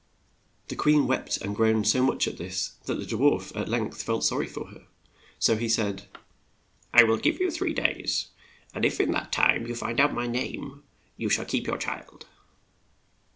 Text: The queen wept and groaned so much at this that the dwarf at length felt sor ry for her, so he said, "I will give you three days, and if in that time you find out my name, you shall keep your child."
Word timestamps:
The 0.69 0.75
queen 0.75 1.05
wept 1.05 1.37
and 1.43 1.55
groaned 1.55 1.87
so 1.87 2.01
much 2.03 2.27
at 2.27 2.39
this 2.39 2.69
that 2.85 2.95
the 2.95 3.05
dwarf 3.05 3.55
at 3.55 3.69
length 3.69 4.01
felt 4.01 4.23
sor 4.23 4.39
ry 4.39 4.47
for 4.47 4.69
her, 4.69 4.87
so 5.37 5.55
he 5.57 5.69
said, 5.69 6.07
"I 6.91 7.03
will 7.03 7.17
give 7.17 7.39
you 7.39 7.51
three 7.51 7.75
days, 7.75 8.29
and 8.73 8.83
if 8.83 8.99
in 8.99 9.11
that 9.11 9.31
time 9.31 9.67
you 9.67 9.75
find 9.75 9.99
out 9.99 10.11
my 10.15 10.25
name, 10.25 10.81
you 11.17 11.29
shall 11.29 11.45
keep 11.45 11.67
your 11.67 11.77
child." 11.77 12.25